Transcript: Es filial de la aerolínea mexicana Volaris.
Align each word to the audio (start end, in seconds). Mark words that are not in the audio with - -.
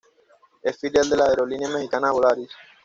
Es 0.63 0.79
filial 0.79 1.07
de 1.11 1.15
la 1.17 1.25
aerolínea 1.25 1.69
mexicana 1.69 2.11
Volaris. 2.11 2.49